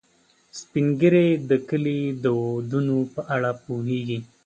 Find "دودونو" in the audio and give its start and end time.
2.23-2.97